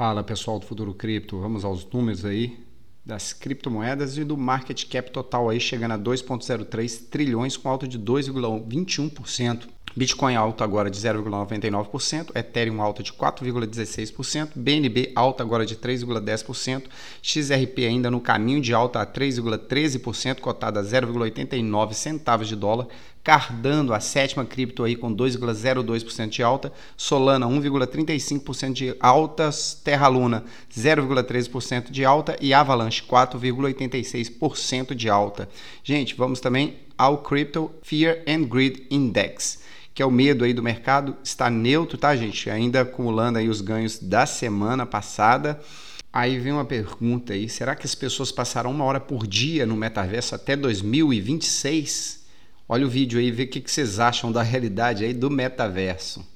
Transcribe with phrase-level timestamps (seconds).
[0.00, 2.58] Fala pessoal do Futuro Cripto, vamos aos números aí
[3.04, 7.98] das criptomoedas e do market cap total aí chegando a 2,03 trilhões com alta de
[7.98, 9.68] 2,21%.
[9.94, 16.84] Bitcoin alta agora de 0,99%, Ethereum alta de 4,16%, BNB alta agora de 3,10%,
[17.20, 22.86] XRP ainda no caminho de alta a 3,13%, cotada a 0,89 centavos de dólar,
[23.22, 30.44] Cardano, a sétima cripto aí com 2,02% de alta, Solana 1,35% de altas, Terra Luna
[30.72, 35.48] 0,13% de alta e Avalanche 4,86% de alta.
[35.84, 39.60] Gente, vamos também ao Crypto Fear and Greed Index
[40.00, 42.48] que é o medo aí do mercado, está neutro, tá, gente?
[42.48, 45.60] Ainda acumulando aí os ganhos da semana passada.
[46.10, 49.76] Aí vem uma pergunta aí: será que as pessoas passarão uma hora por dia no
[49.76, 52.24] metaverso até 2026?
[52.66, 56.26] Olha o vídeo aí, vê o que vocês acham da realidade aí do metaverso.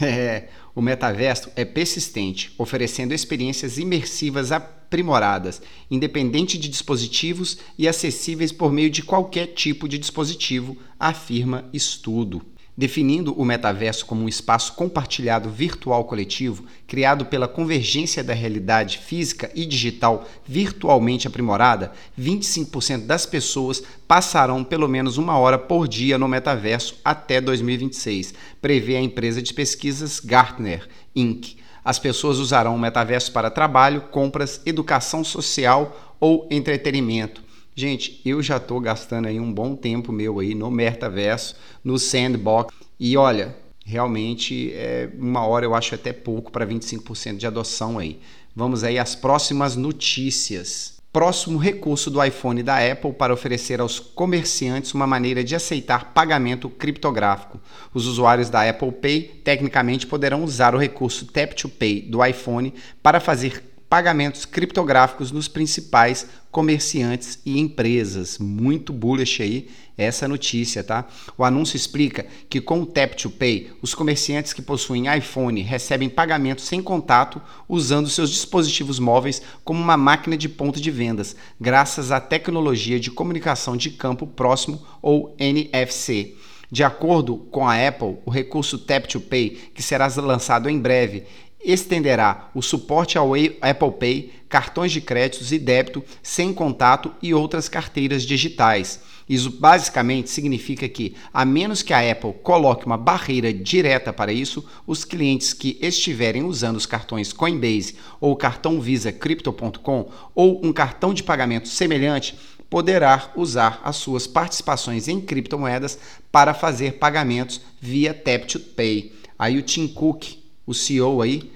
[0.10, 8.72] É, o metaverso é persistente, oferecendo experiências imersivas aprimoradas, independente de dispositivos e acessíveis por
[8.72, 12.40] meio de qualquer tipo de dispositivo, afirma estudo
[12.80, 19.50] definindo o metaverso como um espaço compartilhado virtual coletivo, criado pela convergência da realidade física
[19.54, 26.26] e digital virtualmente aprimorada, 25% das pessoas passarão pelo menos uma hora por dia no
[26.26, 31.58] metaverso até 2026, prevê a empresa de pesquisas Gartner, Inc.
[31.84, 38.56] As pessoas usarão o metaverso para trabalho, compras, educação social ou entretenimento Gente, eu já
[38.56, 42.74] estou gastando aí um bom tempo meu aí no metaverso, no sandbox.
[42.98, 48.20] E olha, realmente é uma hora eu acho até pouco para 25% de adoção aí.
[48.54, 51.00] Vamos aí às próximas notícias.
[51.12, 56.68] Próximo recurso do iPhone da Apple para oferecer aos comerciantes uma maneira de aceitar pagamento
[56.68, 57.60] criptográfico.
[57.92, 62.72] Os usuários da Apple Pay tecnicamente poderão usar o recurso Tap to Pay do iPhone
[63.02, 68.38] para fazer pagamentos criptográficos nos principais comerciantes e empresas.
[68.38, 71.08] Muito bullish aí essa notícia, tá?
[71.36, 76.08] O anúncio explica que com o Tap to Pay, os comerciantes que possuem iPhone recebem
[76.08, 82.12] pagamento sem contato usando seus dispositivos móveis como uma máquina de ponto de vendas, graças
[82.12, 86.36] à tecnologia de comunicação de campo próximo ou NFC.
[86.70, 91.24] De acordo com a Apple, o recurso Tap to Pay, que será lançado em breve,
[91.62, 97.68] estenderá o suporte ao Apple Pay, cartões de créditos e débito sem contato e outras
[97.68, 99.00] carteiras digitais.
[99.28, 104.64] Isso basicamente significa que, a menos que a Apple coloque uma barreira direta para isso,
[104.84, 111.14] os clientes que estiverem usando os cartões Coinbase ou cartão Visa Crypto.com ou um cartão
[111.14, 112.36] de pagamento semelhante
[112.68, 115.96] poderá usar as suas participações em criptomoedas
[116.32, 119.12] para fazer pagamentos via Tap to Pay.
[119.38, 120.39] Aí o Tim Cook
[120.70, 121.50] o CEO aí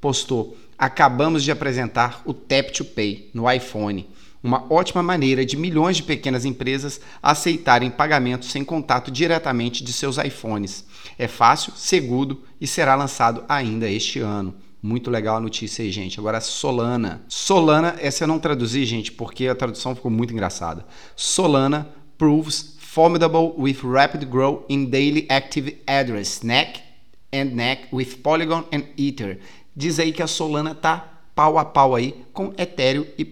[0.00, 4.08] postou: acabamos de apresentar o Tap to Pay no iPhone,
[4.42, 10.18] uma ótima maneira de milhões de pequenas empresas aceitarem pagamentos sem contato diretamente de seus
[10.18, 10.84] iPhones.
[11.16, 14.54] É fácil, seguro e será lançado ainda este ano.
[14.82, 16.20] Muito legal a notícia aí, gente.
[16.20, 17.24] Agora, Solana.
[17.28, 20.86] Solana, essa eu não traduzi, gente, porque a tradução ficou muito engraçada.
[21.16, 21.88] Solana
[22.18, 26.85] proves formidable with rapid growth in daily active address, NAC,
[27.32, 29.38] and Neck with Polygon and Ether.
[29.74, 33.24] Diz aí que a Solana tá pau a pau aí com Ethereum e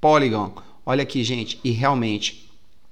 [0.00, 0.54] Polygon.
[0.84, 2.50] Olha aqui, gente, e realmente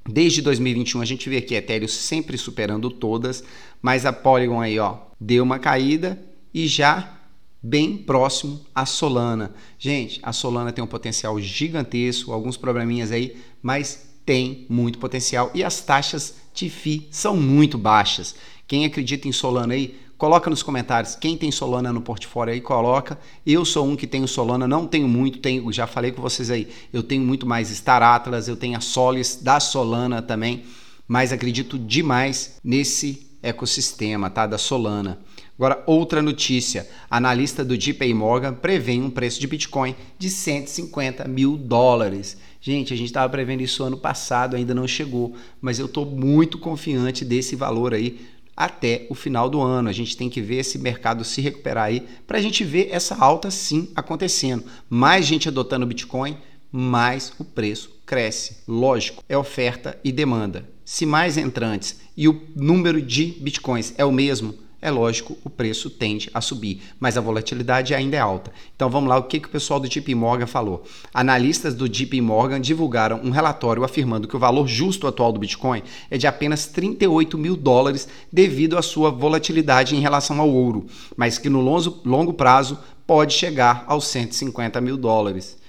[0.08, 3.44] desde 2021 a gente vê aqui Ethereum sempre superando todas,
[3.80, 6.18] mas a Polygon aí, ó, deu uma caída
[6.52, 7.18] e já
[7.62, 9.54] bem próximo à Solana.
[9.78, 15.62] Gente, a Solana tem um potencial gigantesco, alguns probleminhas aí, mas tem muito potencial e
[15.62, 18.34] as taxas de FII são muito baixas.
[18.66, 21.14] Quem acredita em Solana aí, coloca nos comentários.
[21.14, 23.18] Quem tem Solana no portfólio aí, coloca.
[23.44, 26.66] Eu sou um que tenho Solana, não tenho muito, tenho, já falei com vocês aí.
[26.90, 30.64] Eu tenho muito mais Star Atlas, eu tenho a Solis da Solana também,
[31.06, 34.46] mas acredito demais nesse ecossistema, tá?
[34.46, 35.18] Da Solana.
[35.62, 41.56] Agora, outra notícia: analista do JP Morgan prevê um preço de Bitcoin de 150 mil
[41.56, 42.36] dólares.
[42.60, 46.58] Gente, a gente estava prevendo isso ano passado, ainda não chegou, mas eu estou muito
[46.58, 48.26] confiante desse valor aí
[48.56, 49.88] até o final do ano.
[49.88, 53.14] A gente tem que ver esse mercado se recuperar aí para a gente ver essa
[53.14, 54.64] alta sim acontecendo.
[54.90, 56.36] Mais gente adotando Bitcoin,
[56.72, 58.56] mais o preço cresce.
[58.66, 60.68] Lógico, é oferta e demanda.
[60.84, 65.88] Se mais entrantes e o número de Bitcoins é o mesmo, é lógico, o preço
[65.88, 68.52] tende a subir, mas a volatilidade ainda é alta.
[68.74, 70.84] Então vamos lá, o que, que o pessoal do JP Morgan falou?
[71.14, 75.84] Analistas do JP Morgan divulgaram um relatório afirmando que o valor justo atual do Bitcoin
[76.10, 80.86] é de apenas 38 mil dólares devido à sua volatilidade em relação ao ouro,
[81.16, 82.76] mas que no longo, prazo
[83.06, 85.61] pode chegar aos 150 mil dólares.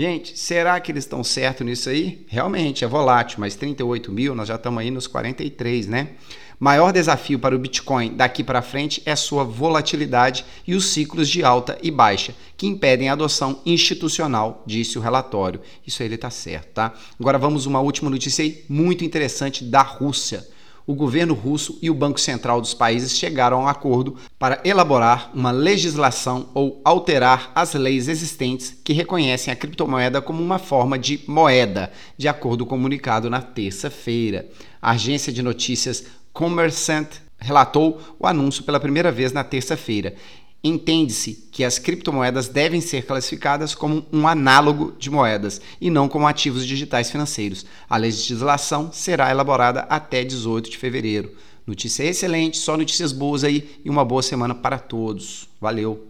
[0.00, 2.24] Gente, será que eles estão certos nisso aí?
[2.26, 6.12] Realmente é volátil, mas 38 mil, nós já estamos aí nos 43, né?
[6.58, 11.44] Maior desafio para o Bitcoin daqui para frente é sua volatilidade e os ciclos de
[11.44, 15.60] alta e baixa, que impedem a adoção institucional, disse o relatório.
[15.86, 16.94] Isso aí ele está certo, tá?
[17.20, 20.48] Agora vamos uma última notícia aí muito interessante da Rússia
[20.90, 25.30] o governo russo e o Banco Central dos países chegaram a um acordo para elaborar
[25.32, 31.20] uma legislação ou alterar as leis existentes que reconhecem a criptomoeda como uma forma de
[31.28, 34.48] moeda, de acordo com comunicado na terça-feira.
[34.82, 37.08] A agência de notícias Commercant
[37.38, 40.16] relatou o anúncio pela primeira vez na terça-feira
[40.62, 46.26] Entende-se que as criptomoedas devem ser classificadas como um análogo de moedas e não como
[46.26, 47.64] ativos digitais financeiros.
[47.88, 51.34] A legislação será elaborada até 18 de fevereiro.
[51.66, 55.48] Notícia excelente, só notícias boas aí e uma boa semana para todos.
[55.60, 56.06] Valeu!